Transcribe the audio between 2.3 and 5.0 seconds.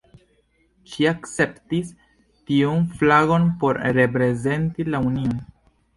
tiun flagon por reprezenti